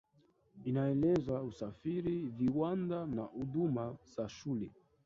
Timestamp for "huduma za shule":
3.21-4.71